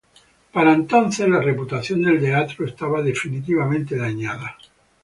Para 0.51 0.73
entonces, 0.73 1.29
la 1.29 1.39
reputación 1.41 2.01
del 2.01 2.19
teatro 2.19 2.65
estaba 2.65 3.03
definitivamente 3.03 3.95
dañada. 3.97 4.57